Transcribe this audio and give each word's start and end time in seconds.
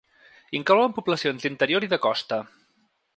Inclouen 0.59 0.95
poblacions 0.95 1.45
d’interior 1.47 1.87
i 1.89 1.91
de 1.95 2.03
costa. 2.09 2.41